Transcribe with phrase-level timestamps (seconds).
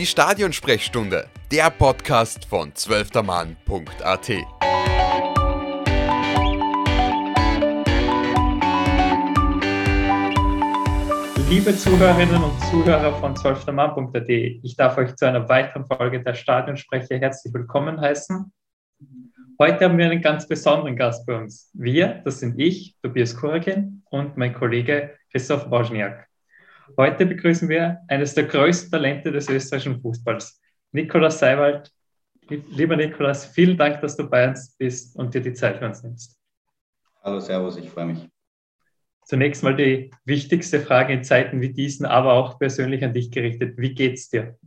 [0.00, 4.28] Die Stadionsprechstunde, der Podcast von zwölftermann.at.
[11.50, 17.18] Liebe Zuhörerinnen und Zuhörer von zwölftermann.at, ich darf euch zu einer weiteren Folge der Stadionsprecher
[17.18, 18.50] herzlich willkommen heißen.
[19.58, 21.70] Heute haben wir einen ganz besonderen Gast bei uns.
[21.74, 26.29] Wir, das sind ich, Tobias Kurakin und mein Kollege Christoph Wozniak.
[26.96, 30.60] Heute begrüßen wir eines der größten Talente des österreichischen Fußballs,
[30.92, 31.92] Nikolaus Seiwald.
[32.48, 36.02] Lieber Nikolaus, vielen Dank, dass du bei uns bist und dir die Zeit für uns
[36.02, 36.38] nimmst.
[37.22, 38.28] Hallo, Servus, ich freue mich.
[39.24, 43.78] Zunächst mal die wichtigste Frage in Zeiten wie diesen, aber auch persönlich an dich gerichtet.
[43.78, 44.58] Wie geht's dir?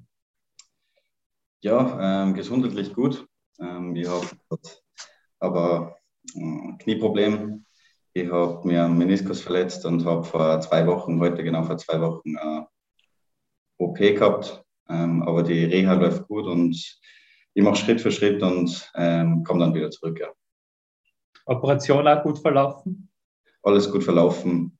[1.61, 3.27] Ja, ähm, gesundheitlich gut.
[3.59, 4.27] Ähm, ich habe
[5.39, 5.97] aber
[6.35, 7.65] äh, Knieproblem
[8.13, 11.99] ich habe mir einen Meniskus verletzt und habe vor zwei Wochen, heute genau vor zwei
[11.99, 12.67] Wochen, eine
[13.79, 14.63] OP gehabt.
[14.89, 16.75] Ähm, aber die Reha läuft gut und
[17.55, 20.19] ich mache Schritt für Schritt und ähm, komme dann wieder zurück.
[20.19, 20.31] Ja.
[21.45, 23.09] Operation auch gut verlaufen?
[23.63, 24.77] Alles gut verlaufen.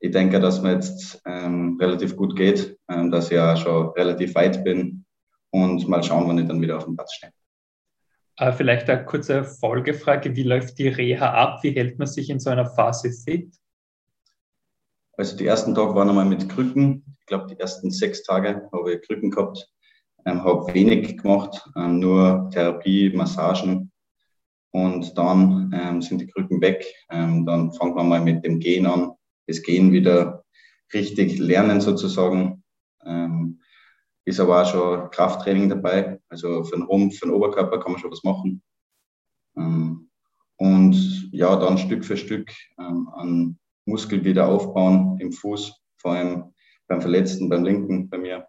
[0.00, 4.34] Ich denke, dass mir jetzt ähm, relativ gut geht, ähm, dass ich ja schon relativ
[4.34, 5.04] weit bin
[5.50, 7.32] und mal schauen, wann ich dann wieder auf dem Platz stehe.
[8.36, 10.34] Äh, vielleicht eine kurze Folgefrage.
[10.34, 11.62] Wie läuft die Reha ab?
[11.62, 13.54] Wie hält man sich in so einer Phase fit?
[15.16, 17.16] Also die ersten Tage waren einmal mit Krücken.
[17.20, 19.70] Ich glaube, die ersten sechs Tage habe ich Krücken gehabt.
[20.26, 23.92] Ähm, habe wenig gemacht, ähm, nur Therapie, Massagen.
[24.72, 26.84] Und dann ähm, sind die Krücken weg.
[27.10, 29.12] Ähm, dann fangen wir mal mit dem Gehen an.
[29.46, 30.44] Das Gehen wieder
[30.92, 32.64] richtig lernen sozusagen.
[33.04, 33.60] Ähm,
[34.24, 36.20] ist aber auch schon Krafttraining dabei.
[36.28, 38.62] Also für den Rumpf, für den Oberkörper kann man schon was machen.
[39.56, 40.10] Ähm,
[40.56, 46.54] und ja, dann Stück für Stück ähm, an Muskel wieder aufbauen im Fuß, vor allem
[46.86, 48.46] beim Verletzten, beim Linken bei mir.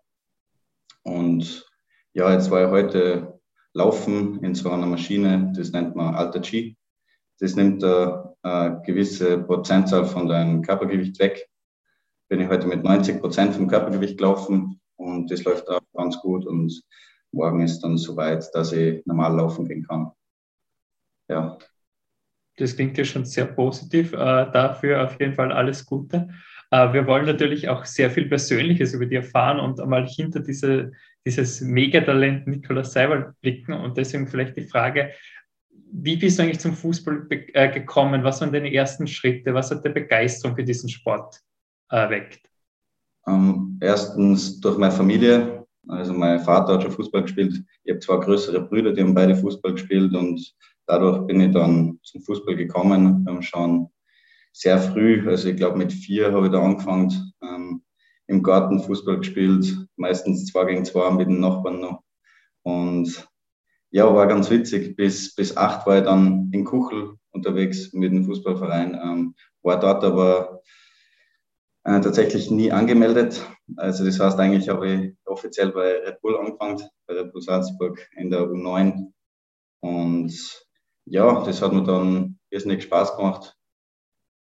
[1.03, 1.66] Und
[2.14, 3.40] ja, jetzt war ich heute
[3.73, 6.75] laufen in so einer Maschine, das nennt man Alter G.
[7.40, 11.50] Das nimmt eine, eine gewisse Prozentzahl von deinem Körpergewicht weg.
[12.30, 16.45] Bin ich heute mit 90 Prozent vom Körpergewicht gelaufen, und das läuft auch ganz gut
[16.45, 16.81] und
[17.31, 20.11] morgen ist dann soweit, dass ich normal laufen gehen kann.
[21.29, 21.57] Ja.
[22.57, 24.13] Das klingt ja schon sehr positiv.
[24.13, 26.29] Äh, dafür auf jeden Fall alles Gute.
[26.71, 30.93] Äh, wir wollen natürlich auch sehr viel Persönliches über dich erfahren und einmal hinter diese,
[31.25, 33.73] dieses Megatalent Nikolaus Seiwald blicken.
[33.73, 35.11] Und deswegen vielleicht die Frage,
[35.91, 38.23] wie bist du eigentlich zum Fußball äh, gekommen?
[38.23, 39.53] Was waren deine ersten Schritte?
[39.53, 41.41] Was hat der Begeisterung für diesen Sport
[41.89, 42.49] erweckt?
[43.28, 45.66] Ähm, erstens durch meine Familie.
[45.88, 47.63] Also mein Vater hat schon Fußball gespielt.
[47.84, 50.56] Ich habe zwei größere Brüder, die haben beide Fußball gespielt und
[50.88, 53.24] dadurch bin ich dann zum Fußball gekommen.
[53.24, 53.90] Wir haben schon
[54.52, 57.84] sehr früh, also ich glaube mit vier habe ich da angefangen, ähm,
[58.28, 62.03] im Garten Fußball gespielt, meistens zwei gegen zwei mit den Nachbarn noch.
[62.64, 63.28] Und
[63.91, 64.96] ja, war ganz witzig.
[64.96, 69.00] Bis, bis acht war ich dann in Kuchel unterwegs mit dem Fußballverein.
[69.02, 70.62] Ähm, war dort aber
[71.85, 73.47] äh, tatsächlich nie angemeldet.
[73.78, 78.09] Also das heißt, eigentlich habe ich offiziell bei Red Bull angefangen, bei Red Bull Salzburg
[78.18, 79.12] in der U9.
[79.81, 80.66] Und
[81.06, 83.56] ja, das hat mir dann irrsinnig Spaß gemacht.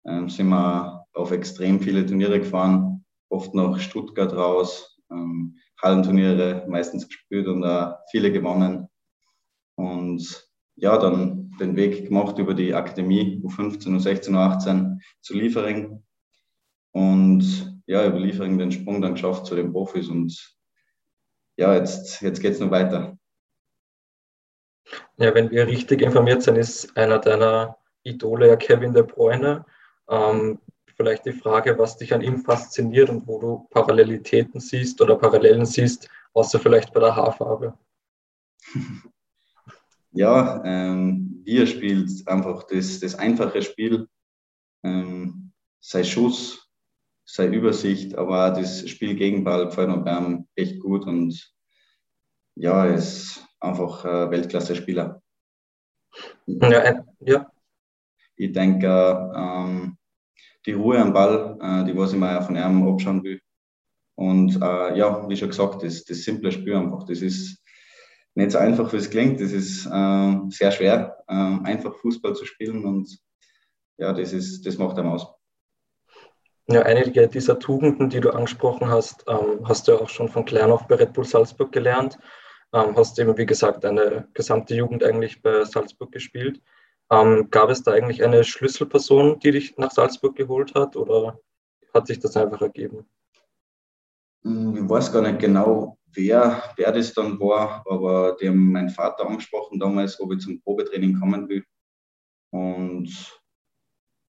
[0.07, 7.07] Ähm, sind wir auf extrem viele Turniere gefahren, oft nach Stuttgart raus, ähm, Hallenturniere meistens
[7.07, 8.89] gespielt und auch viele gewonnen.
[9.77, 16.03] Und ja, dann den Weg gemacht über die Akademie U15, U16, U18 zu Liefering
[16.95, 20.57] und ja, über Liefering den Sprung dann geschafft zu den Profis und
[21.57, 23.19] ja, jetzt, jetzt geht es noch weiter.
[25.17, 29.65] Ja, wenn wir richtig informiert sind, ist einer deiner Idole ja Kevin De Bruyne.
[30.09, 30.59] Ähm,
[30.97, 35.67] vielleicht die Frage, was dich an ihm fasziniert und wo du Parallelitäten siehst oder Parallelen
[35.67, 37.77] siehst, außer vielleicht bei der Haarfarbe.
[40.17, 44.07] Ja, ähm, wie er spielt, einfach das, das einfache Spiel,
[44.85, 45.51] ähm,
[45.81, 46.64] sein Schuss,
[47.25, 51.53] seine Übersicht, aber auch das Spiel gegen Ball gefällt mir beim echt gut und
[52.57, 55.23] ja, er ist einfach ein Weltklasse-Spieler.
[56.47, 57.51] Ja, ja.
[58.37, 59.97] Ich denke, ähm,
[60.67, 63.41] die Ruhe am Ball, äh, die was ich mir von ihm abschauen will.
[64.17, 67.63] Und äh, ja, wie schon gesagt, das, das simple Spiel einfach, das ist
[68.35, 69.41] nicht so einfach, wie es klingt.
[69.41, 71.35] Das ist äh, sehr schwer, äh,
[71.65, 73.19] einfach Fußball zu spielen und
[73.97, 75.27] ja, das, ist, das macht einem aus.
[76.67, 80.71] Ja, einige dieser Tugenden, die du angesprochen hast, ähm, hast du auch schon von klein
[80.71, 82.19] auf bei Red Bull Salzburg gelernt.
[82.73, 86.63] Ähm, hast eben, wie gesagt, eine gesamte Jugend eigentlich bei Salzburg gespielt.
[87.11, 91.39] Ähm, gab es da eigentlich eine Schlüsselperson, die dich nach Salzburg geholt hat oder
[91.93, 93.07] hat sich das einfach ergeben?
[94.43, 99.27] Hm, ich weiß gar nicht genau, wer, wer das dann war, aber haben meinen Vater
[99.27, 101.65] angesprochen damals, ob ich zum Probetraining kommen will.
[102.51, 103.11] Und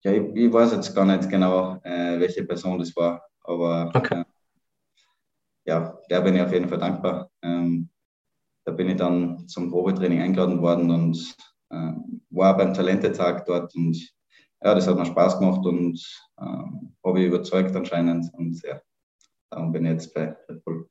[0.04, 4.20] ja, ich, ich weiß jetzt gar nicht genau, äh, welche Person das war, aber okay.
[4.20, 4.24] äh,
[5.64, 7.30] ja, der bin ich auf jeden Fall dankbar.
[7.42, 7.88] Ähm,
[8.64, 11.36] da bin ich dann zum Probetraining eingeladen worden und
[11.70, 11.92] äh,
[12.30, 13.96] war beim Talentetag dort und
[14.64, 16.00] ja, das hat mir Spaß gemacht und
[16.40, 18.80] ähm, habe ich überzeugt anscheinend und ja,
[19.50, 20.88] darum bin ich jetzt bei Red Bull.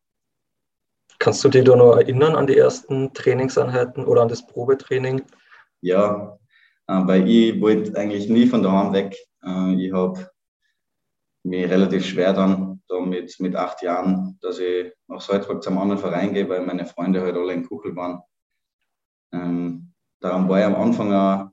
[1.20, 5.22] Kannst du dich da noch erinnern an die ersten Trainingseinheiten oder an das Probetraining?
[5.82, 6.38] Ja,
[7.08, 9.16] weil ich wollte eigentlich nie von daheim weg.
[9.44, 10.30] Äh, ich habe
[11.44, 16.02] mich relativ schwer dann da mit, mit acht Jahren, dass ich nach Salzburg zum anderen
[16.02, 18.22] Verein gehe, weil meine Freunde halt alle in Kuchel waren.
[19.34, 21.52] Ähm, darum war ich am Anfang auch ein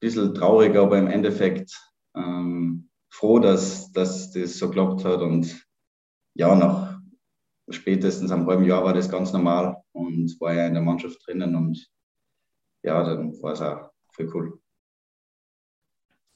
[0.00, 1.78] bisschen traurig, aber im Endeffekt
[2.16, 5.20] ähm, froh, dass, dass das so geklappt hat.
[5.20, 5.66] Und
[6.34, 6.98] ja, nach
[7.68, 11.54] spätestens einem halben Jahr war das ganz normal und war ja in der Mannschaft drinnen
[11.54, 11.88] und
[12.82, 14.61] ja, dann war es auch voll cool.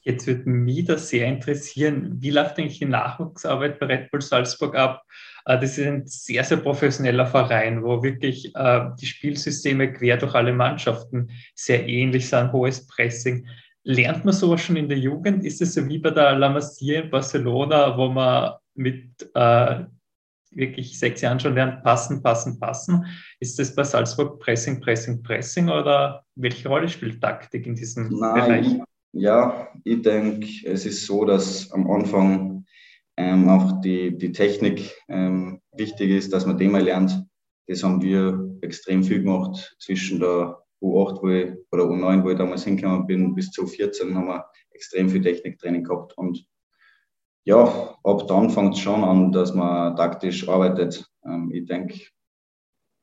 [0.07, 4.77] Jetzt würde mich das sehr interessieren, wie läuft eigentlich die Nachwuchsarbeit bei Red Bull Salzburg
[4.77, 5.03] ab?
[5.47, 10.33] Äh, das ist ein sehr, sehr professioneller Verein, wo wirklich äh, die Spielsysteme quer durch
[10.37, 13.49] alle Mannschaften sehr ähnlich sind, hohes Pressing.
[13.83, 15.45] Lernt man sowas schon in der Jugend?
[15.45, 19.85] Ist es so wie bei der La Masia in Barcelona, wo man mit äh,
[20.53, 23.05] wirklich sechs Jahren schon lernt, passen, passen, passen?
[23.41, 28.35] Ist das bei Salzburg Pressing, Pressing, Pressing oder welche Rolle spielt Taktik in diesem Nein,
[28.35, 28.87] Bereich?
[29.19, 32.67] Ja, ich denke, es ist so, dass am Anfang
[33.17, 37.25] ähm, auch die, die Technik ähm, wichtig ist, dass man mal lernt.
[37.67, 42.37] Das haben wir extrem viel gemacht zwischen der U8 wo ich, oder U9, wo ich
[42.37, 46.13] damals hingekommen bin, bis zu U14 haben wir extrem viel Techniktraining gehabt.
[46.19, 46.47] Und
[47.45, 51.11] ja, ab dann fängt es schon an, dass man taktisch arbeitet.
[51.25, 51.99] Ähm, ich denke,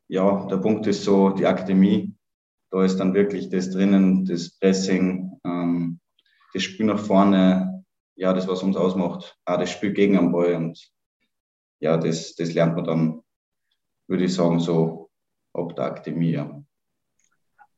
[0.10, 2.14] ja, der Punkt ist so, die Akademie,
[2.70, 6.00] da ist dann wirklich das drinnen, das Pressing, ähm,
[6.54, 7.84] das Spiel nach vorne,
[8.16, 10.92] ja, das, was uns ausmacht, auch das Spiel gegen den Ball und
[11.80, 13.24] ja, das, das lernt man dann,
[14.08, 15.10] würde ich sagen, so
[15.54, 16.42] ab der Akademie.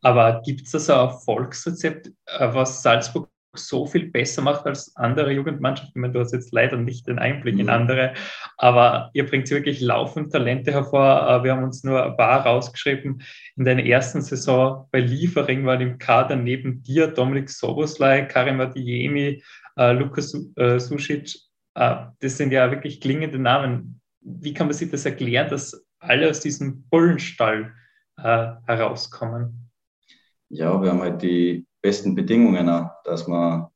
[0.01, 4.95] Aber gibt es da so ein Erfolgsrezept, äh, was Salzburg so viel besser macht als
[4.95, 5.91] andere Jugendmannschaften.
[5.95, 7.71] Ich meine, du hast jetzt leider nicht den Einblick in mhm.
[7.71, 8.13] andere,
[8.57, 11.27] aber ihr bringt wirklich laufend Talente hervor.
[11.27, 13.21] Äh, wir haben uns nur ein paar rausgeschrieben.
[13.55, 19.43] In deiner ersten Saison bei Liefering waren im Kader neben dir Dominik Soboslai, Karim Adiemi,
[19.77, 21.35] äh, Lukas äh, Susic.
[21.75, 24.01] Äh, das sind ja wirklich klingende Namen.
[24.21, 27.73] Wie kann man sich das erklären, dass alle aus diesem Bullenstall
[28.17, 29.69] äh, herauskommen?
[30.49, 33.71] Ja, wir haben halt die besten Bedingungen, auch, dass wir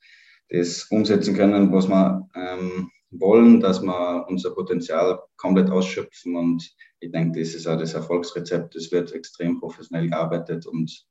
[0.50, 6.35] das umsetzen können, was wir ähm, wollen, dass wir unser Potenzial komplett ausschöpfen.
[6.35, 8.75] Und ich denke, das ist auch das Erfolgsrezept.
[8.75, 11.06] Es wird extrem professionell gearbeitet und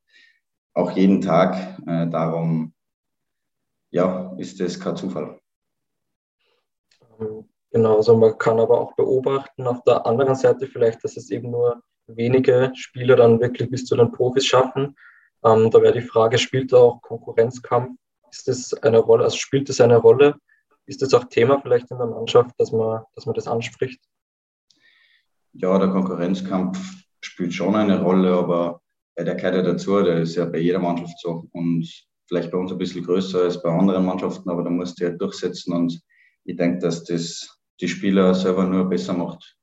[0.73, 1.79] auch jeden Tag.
[1.87, 2.73] Äh, darum,
[3.91, 5.39] ja, ist das kein Zufall.
[7.71, 11.49] Genau, also man kann aber auch beobachten, auf der anderen Seite vielleicht, dass es eben
[11.49, 14.97] nur wenige Spieler dann wirklich bis zu den Profis schaffen.
[15.43, 17.97] Ähm, da wäre die Frage, spielt da auch Konkurrenzkampf?
[18.31, 20.35] Ist das eine Rolle, also spielt das eine Rolle?
[20.85, 24.01] Ist das auch Thema vielleicht in der Mannschaft, dass man, dass man das anspricht?
[25.53, 26.79] Ja, der Konkurrenzkampf
[27.21, 28.81] spielt schon eine Rolle, aber
[29.17, 31.87] der gehört ja dazu, der ist ja bei jeder Mannschaft so und
[32.27, 35.19] vielleicht bei uns ein bisschen größer als bei anderen Mannschaften, aber da musst du halt
[35.19, 35.99] durchsetzen und
[36.45, 39.57] ich denke, dass das die Spieler selber nur besser macht.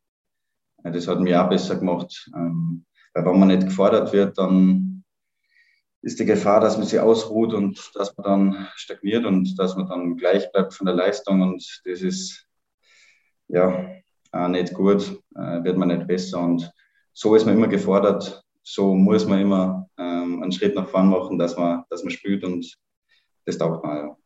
[0.82, 4.85] Das hat mich auch besser gemacht, ähm, weil wenn man nicht gefordert wird, dann
[6.06, 9.88] ist die Gefahr, dass man sich ausruht und dass man dann stagniert und dass man
[9.88, 11.42] dann gleich bleibt von der Leistung.
[11.42, 12.46] Und das ist
[13.48, 13.88] ja
[14.30, 16.38] auch nicht gut, äh, wird man nicht besser.
[16.38, 16.70] Und
[17.12, 18.44] so ist man immer gefordert.
[18.62, 22.44] So muss man immer ähm, einen Schritt nach vorn machen, dass man, dass man spielt
[22.44, 22.72] und
[23.44, 24.16] das taugt man ja.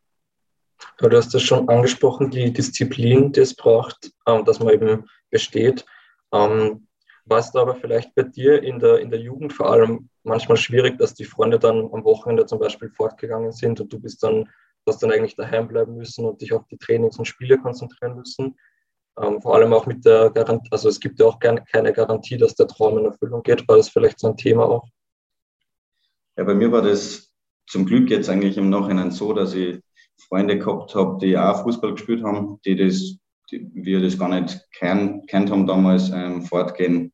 [0.99, 5.87] Du hast das schon angesprochen, die Disziplin, die es braucht, ähm, dass man eben besteht.
[6.31, 6.87] Ähm,
[7.25, 10.57] war es da aber vielleicht bei dir in der, in der Jugend vor allem manchmal
[10.57, 14.49] schwierig, dass die Freunde dann am Wochenende zum Beispiel fortgegangen sind und du bist dann,
[14.87, 18.57] hast dann eigentlich daheim bleiben müssen und dich auf die Trainings und Spiele konzentrieren müssen.
[19.21, 22.55] Ähm, vor allem auch mit der Garantie, also es gibt ja auch keine Garantie, dass
[22.55, 23.67] der Traum in Erfüllung geht.
[23.69, 24.89] War das vielleicht so ein Thema auch?
[26.37, 27.33] Ja, bei mir war das
[27.67, 29.81] zum Glück jetzt eigentlich im Nachhinein so, dass ich
[30.29, 33.17] Freunde gehabt habe, die auch Fußball gespielt haben, die das,
[33.51, 37.13] die wir das gar nicht kennt, kennt haben damals, ähm, fortgehen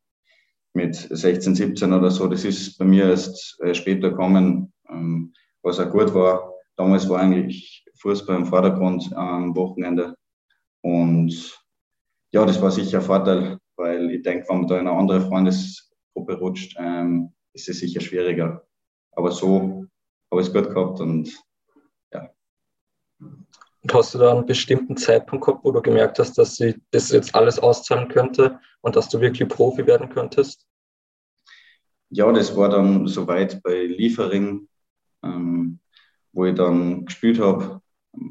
[0.76, 2.28] mit 16, 17 oder so.
[2.28, 6.52] Das ist bei mir erst äh, später gekommen, ähm, was auch gut war.
[6.76, 10.14] Damals war eigentlich Fußball im Vordergrund am Wochenende.
[10.82, 11.58] Und
[12.30, 15.22] ja, das war sicher ein Vorteil, weil ich denke, wenn man da in eine andere
[15.22, 18.62] Freundesgruppe rutscht, ähm, ist es sicher schwieriger.
[19.12, 19.86] Aber so
[20.30, 21.32] habe ich es gut gehabt und
[22.12, 22.28] ja.
[23.18, 27.10] Und hast du da einen bestimmten Zeitpunkt gehabt, wo du gemerkt hast, dass sie das
[27.12, 30.64] jetzt alles auszahlen könnte und dass du wirklich Profi werden könntest?
[32.08, 34.68] Ja, das war dann soweit bei Liefering,
[35.24, 35.80] ähm,
[36.32, 37.82] wo ich dann gespielt habe,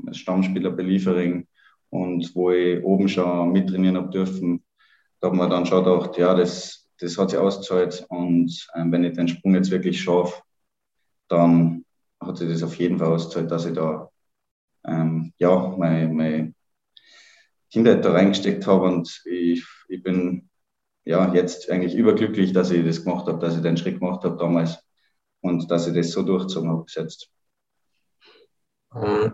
[0.07, 1.45] als Stammspieler bei Liefering
[1.89, 4.63] und wo ich oben schon mittrainieren habe dürfen.
[5.19, 9.03] Da haben wir dann schon gedacht, ja, das, das hat sich ausgezahlt und ähm, wenn
[9.03, 10.41] ich den Sprung jetzt wirklich schaffe,
[11.27, 11.83] dann
[12.21, 14.09] hat sich das auf jeden Fall ausgezahlt, dass ich da
[14.85, 16.54] ähm, ja, meine, meine
[17.75, 20.49] Kindheit da reingesteckt habe und ich, ich bin
[21.03, 24.37] ja jetzt eigentlich überglücklich, dass ich das gemacht habe, dass ich den Schritt gemacht habe
[24.37, 24.81] damals
[25.41, 27.29] und dass ich das so durchgezogen habe bis jetzt.
[28.95, 29.33] Ähm,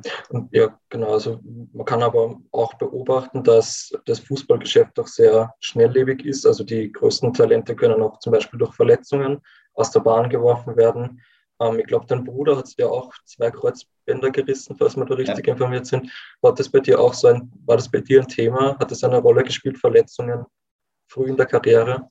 [0.49, 1.13] ja, genau.
[1.13, 1.39] Also
[1.71, 6.47] man kann aber auch beobachten, dass das Fußballgeschäft doch sehr schnelllebig ist.
[6.47, 9.39] Also die größten Talente können auch zum Beispiel durch Verletzungen
[9.75, 11.21] aus der Bahn geworfen werden.
[11.61, 15.45] Ähm, ich glaube, dein Bruder hat ja auch zwei Kreuzbänder gerissen, falls wir da richtig
[15.45, 15.53] ja.
[15.53, 16.11] informiert sind.
[16.41, 18.77] War das bei dir auch so ein, war das bei dir ein Thema?
[18.79, 20.43] Hat das eine Rolle gespielt, Verletzungen
[21.07, 22.09] früh in der Karriere?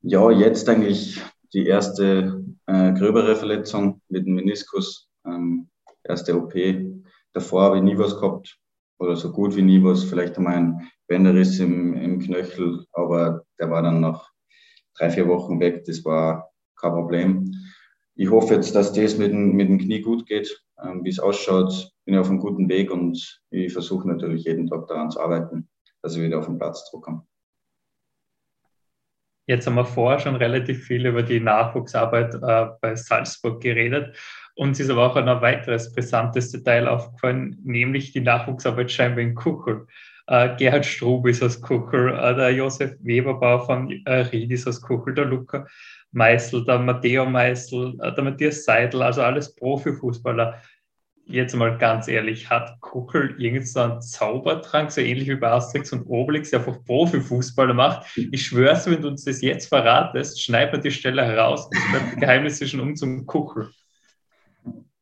[0.00, 1.20] Ja, jetzt eigentlich
[1.52, 5.68] die erste äh, gröbere Verletzung mit dem Meniskus, ähm,
[6.02, 6.54] erste OP.
[7.34, 8.58] Davor habe ich nie was gehabt
[8.98, 10.04] oder so gut wie nie was.
[10.04, 14.30] Vielleicht einmal ein Bänderriss im, im Knöchel, aber der war dann nach
[14.96, 15.84] drei, vier Wochen weg.
[15.84, 17.52] Das war kein Problem
[18.14, 20.62] ich hoffe jetzt, dass das mit dem, mit dem Knie gut geht.
[20.82, 24.66] Ähm, Wie es ausschaut, bin ich auf einem guten Weg und ich versuche natürlich jeden
[24.66, 25.68] Tag daran zu arbeiten,
[26.02, 27.26] dass ich wieder auf den Platz zurückkomme.
[29.48, 34.16] Jetzt haben wir vorher schon relativ viel über die Nachwuchsarbeit äh, bei Salzburg geredet.
[34.54, 39.86] Uns ist aber auch ein weiteres brisantes Detail aufgefallen, nämlich die Nachwuchsarbeit scheinbar in Kuchel.
[40.26, 44.80] Äh, Gerhard Strub ist aus Kuchel, äh, der Josef Weberbau von äh, Ried ist aus
[44.80, 45.66] Kuchel, der Luca
[46.12, 50.60] Meißel, der Matteo Meißel, äh, der Matthias Seidel, also alles Profifußballer.
[51.24, 55.92] Jetzt mal ganz ehrlich, hat Kuckel irgend so einen Zaubertrank, so ähnlich wie bei Asterix
[55.92, 58.16] und Obelix, der einfach Profifußballer macht?
[58.16, 62.58] Ich schwör's, wenn du uns das jetzt verratest, schneid mir die Stelle heraus, das Geheimnis
[62.58, 63.70] zwischen uns und Kuckel.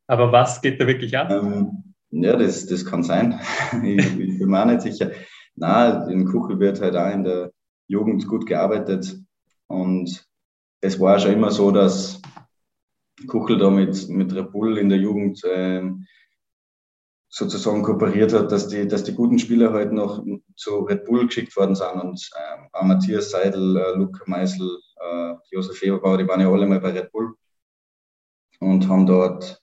[0.06, 1.30] Aber was geht da wirklich ab?
[1.30, 3.40] Ähm, ja, das, das kann sein.
[3.84, 5.10] ich, ich bin mir auch nicht sicher.
[5.54, 7.52] Na, in Kuchel wird halt auch in der
[7.88, 9.20] Jugend gut gearbeitet
[9.66, 10.26] und
[10.80, 12.20] es war schon immer so, dass
[13.26, 15.82] Kuchel da mit, mit Red Bull in der Jugend äh,
[17.28, 20.24] sozusagen kooperiert hat, dass die, dass die guten Spieler halt noch
[20.56, 22.00] zu Red Bull geschickt worden sind.
[22.00, 26.80] Und äh, Matthias Seidel, äh, Luca Meisel, äh, Josef Eberbauer, die waren ja alle mal
[26.80, 27.34] bei Red Bull
[28.58, 29.59] und haben dort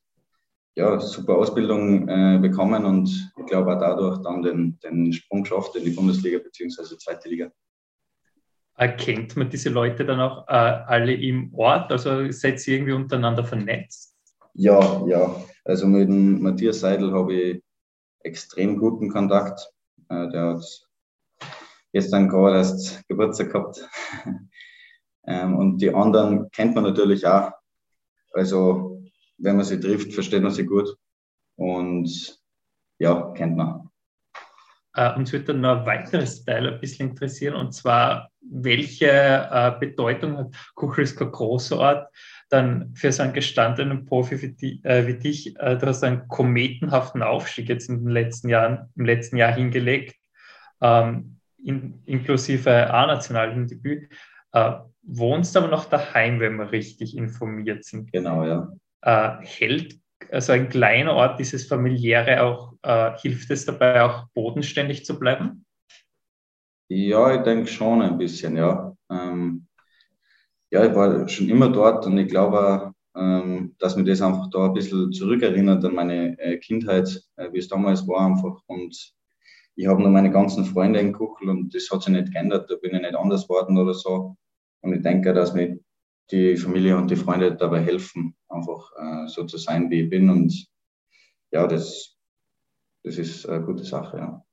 [0.78, 5.76] ja, super Ausbildung äh, bekommen und ich glaube auch dadurch dann den, den Sprung geschafft
[5.76, 6.98] in die Bundesliga bzw.
[6.98, 7.52] zweite Liga.
[8.76, 11.92] Erkennt man diese Leute dann auch äh, alle im Ort?
[11.92, 14.16] Also seid ihr irgendwie untereinander vernetzt?
[14.54, 15.36] Ja, ja.
[15.66, 17.64] Also mit dem Matthias Seidel habe ich
[18.20, 19.68] extrem guten Kontakt.
[20.10, 20.88] Äh, der hat
[21.92, 23.90] gestern gerade erst Geburtstag gehabt.
[25.26, 27.52] ähm, und die anderen kennt man natürlich auch.
[28.34, 28.97] Also
[29.38, 30.96] wenn man sie trifft, versteht man sie gut.
[31.56, 32.40] Und
[33.00, 33.90] ja, kennt man.
[34.94, 39.74] Äh, uns würde dann noch ein weiteres Teil ein bisschen interessieren, und zwar, welche äh,
[39.80, 42.10] Bedeutung hat Kuchel kein großer Ort
[42.50, 45.56] dann für so einen gestandenen Profi wie, die, äh, wie dich?
[45.60, 50.16] Äh, du hast einen kometenhaften Aufstieg jetzt in den letzten Jahren, im letzten Jahr hingelegt,
[50.82, 54.10] ähm, in, inklusive A-nationalen Debüt.
[54.54, 58.12] Äh, wohnst aber noch daheim, wenn wir richtig informiert sind.
[58.12, 58.70] Genau, ja.
[59.02, 60.00] Äh, hält
[60.32, 65.66] also ein kleiner Ort, dieses familiäre auch, äh, hilft es dabei auch bodenständig zu bleiben?
[66.90, 68.96] Ja, ich denke schon ein bisschen, ja.
[69.10, 69.68] Ähm,
[70.72, 74.66] ja, ich war schon immer dort und ich glaube, ähm, dass mir das einfach da
[74.66, 78.62] ein bisschen zurückerinnert an meine äh, Kindheit, äh, wie es damals war einfach.
[78.68, 79.14] Und
[79.76, 82.76] ich habe noch meine ganzen Freunde in Kuchel und das hat sich nicht geändert, da
[82.76, 84.36] bin ich nicht anders geworden oder so.
[84.82, 85.80] Und ich denke, dass mir
[86.32, 90.30] die Familie und die Freunde dabei helfen, einfach äh, so zu sein, wie ich bin.
[90.30, 90.68] Und
[91.52, 92.18] ja, das,
[93.04, 94.44] das ist eine gute Sache, ja.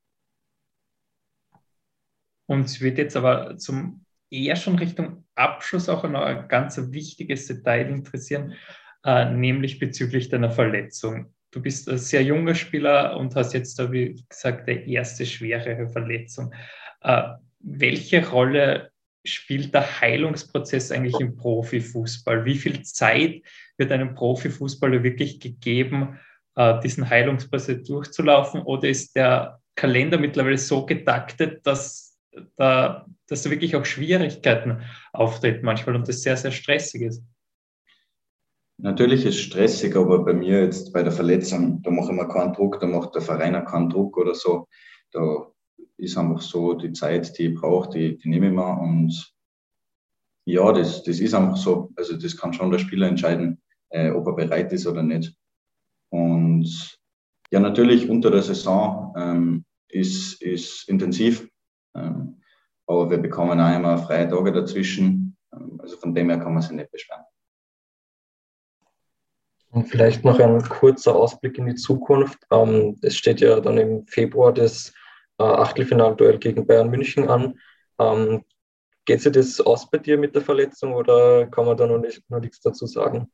[2.47, 7.89] Uns wird jetzt aber zum eher schon Richtung Abschluss auch noch ein ganz wichtiges Detail
[7.89, 8.55] interessieren,
[9.05, 11.33] äh, nämlich bezüglich deiner Verletzung.
[11.51, 16.53] Du bist ein sehr junger Spieler und hast jetzt, wie gesagt, die erste schwere Verletzung.
[17.01, 17.23] Äh,
[17.61, 18.91] welche Rolle
[19.25, 22.45] spielt der Heilungsprozess eigentlich im Profifußball?
[22.45, 23.43] Wie viel Zeit
[23.77, 26.19] wird einem Profifußballer wirklich gegeben,
[26.57, 28.63] äh, diesen Heilungsprozess durchzulaufen?
[28.63, 32.15] Oder ist der Kalender mittlerweile so getaktet, dass
[32.57, 37.23] da, dass da wirklich auch Schwierigkeiten auftreten manchmal und das sehr, sehr stressig ist.
[38.79, 42.29] Natürlich ist es stressig, aber bei mir jetzt bei der Verletzung, da mache ich mir
[42.29, 44.67] keinen Druck, da macht der Verein keinen Druck oder so.
[45.13, 45.47] Da
[46.05, 49.35] ist einfach so die Zeit, die ich brauche, die, die nehme ich mir und
[50.47, 51.91] ja, das, das ist einfach so.
[51.97, 55.35] Also das kann schon der Spieler entscheiden, äh, ob er bereit ist oder nicht.
[56.11, 56.99] Und
[57.51, 61.49] ja, natürlich unter der Saison ähm, ist, ist intensiv,
[61.97, 62.41] ähm,
[62.87, 65.37] aber wir bekommen auch immer freie Tage dazwischen.
[65.53, 67.25] Ähm, also von dem her kann man sich nicht beschweren.
[69.71, 72.39] Und vielleicht noch ein kurzer Ausblick in die Zukunft.
[72.53, 74.93] Ähm, es steht ja dann im Februar das
[75.39, 77.59] Achtelfinalduell gegen Bayern München an.
[77.99, 78.45] Ähm,
[79.05, 82.23] geht sich das aus bei dir mit der Verletzung oder kann man da noch, nicht,
[82.31, 83.31] noch nichts dazu sagen?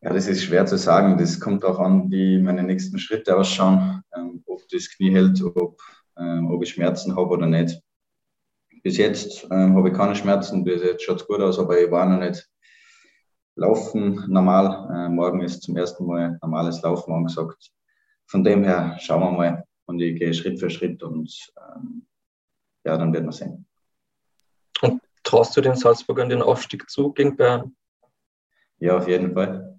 [0.00, 1.16] Ja, das ist schwer zu sagen.
[1.16, 5.80] Das kommt auch an, wie meine nächsten Schritte ausschauen, ähm, ob das Knie hält, ob,
[6.18, 7.80] ähm, ob ich Schmerzen habe oder nicht.
[8.82, 11.90] Bis jetzt ähm, habe ich keine Schmerzen, bis jetzt schaut es gut aus, aber ich
[11.90, 12.48] war noch nicht
[13.54, 14.88] laufen normal.
[14.92, 17.70] Äh, morgen ist zum ersten Mal normales Laufen angesagt.
[18.26, 22.06] Von dem her schauen wir mal und ich gehe Schritt für Schritt und ähm,
[22.84, 23.66] ja, dann werden wir sehen.
[24.80, 27.76] Und traust du den Salzburgern den Aufstieg zu gegen Bayern?
[28.78, 29.78] Ja, auf jeden Fall.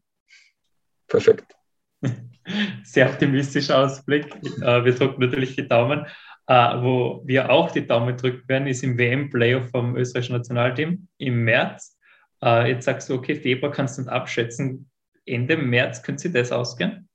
[1.07, 1.53] Perfekt.
[2.83, 4.33] Sehr optimistischer Ausblick.
[4.61, 6.05] Äh, wir drücken natürlich die Daumen.
[6.49, 11.45] Uh, wo wir auch die Daumen drücken werden, ist im WM-Playoff vom österreichischen Nationalteam im
[11.45, 11.97] März.
[12.43, 14.91] Uh, jetzt sagst du, okay, Februar kannst du nicht abschätzen.
[15.25, 17.07] Ende März könnte sie das ausgehen?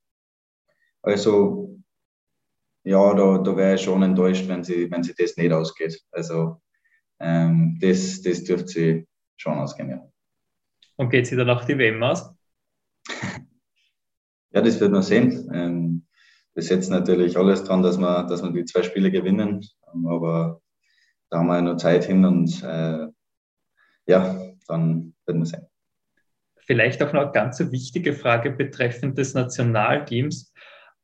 [1.03, 1.78] Also,
[2.89, 6.03] ja, da, da wäre ich schon enttäuscht, wenn sie, wenn sie das nicht ausgeht.
[6.11, 6.61] Also,
[7.21, 10.09] ähm, das, das dürfte sie schon ausgehen, ja.
[10.97, 12.31] Und geht sie dann auch die WM aus?
[14.51, 15.51] ja, das wird man sehen.
[15.53, 16.07] Ähm,
[16.55, 19.65] wir setzen natürlich alles dran, dass wir, dass wir die zwei Spiele gewinnen.
[20.07, 20.61] Aber
[21.31, 23.07] da haben wir ja noch Zeit hin und äh,
[24.07, 25.67] ja, dann werden wir sehen.
[26.57, 30.53] Vielleicht auch noch eine ganz wichtige Frage betreffend des Nationalteams.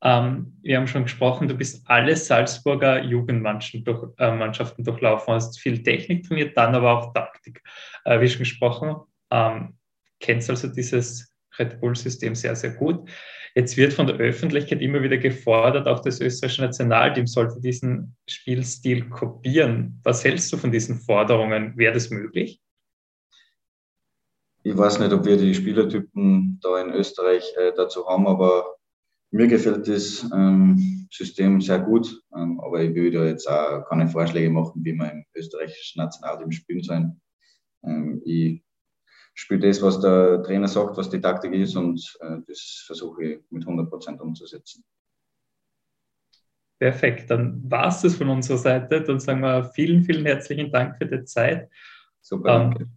[0.05, 5.83] Ähm, wir haben schon gesprochen, du bist alle Salzburger Jugendmannschaften durch, äh, durchlaufen, hast viel
[5.83, 7.63] Technik trainiert, dann aber auch Taktik.
[8.05, 8.97] Äh, wie schon gesprochen,
[9.31, 9.79] ähm,
[10.21, 13.09] kennst also dieses Red Bull-System sehr, sehr gut.
[13.55, 19.09] Jetzt wird von der Öffentlichkeit immer wieder gefordert, auch das österreichische Nationalteam sollte diesen Spielstil
[19.09, 20.01] kopieren.
[20.03, 21.79] Was hältst du von diesen Forderungen?
[21.79, 22.61] Wäre das möglich?
[24.65, 28.74] Ich weiß nicht, ob wir die Spielertypen da in Österreich äh, dazu haben, aber
[29.35, 32.23] mir gefällt das ähm, System sehr gut.
[32.37, 36.53] Ähm, aber ich würde da jetzt auch keine Vorschläge machen, wie man im österreichischen Nationalteam
[36.53, 37.11] spielen soll.
[37.83, 38.63] Ähm, ich
[39.35, 43.41] spiele das, was der Trainer sagt, was die Taktik ist und äh, das versuche ich
[43.51, 44.85] mit 100 Prozent umzusetzen.
[46.79, 49.03] Perfekt, dann war es das von unserer Seite.
[49.03, 51.69] Dann sagen wir vielen, vielen herzlichen Dank für die Zeit.
[52.21, 52.73] Super.
[52.77, 52.89] Ähm,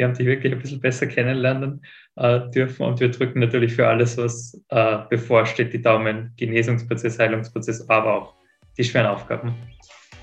[0.00, 1.84] wir haben dich wirklich ein bisschen besser kennenlernen
[2.16, 7.86] äh, dürfen und wir drücken natürlich für alles, was äh, bevorsteht, die Daumen, Genesungsprozess, Heilungsprozess,
[7.90, 8.34] aber auch
[8.78, 9.54] die schweren Aufgaben.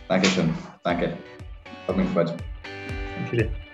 [0.08, 0.50] Dankeschön,
[0.84, 1.16] danke.
[1.88, 2.34] Hat mich gefreut.
[3.20, 3.67] Danke dir.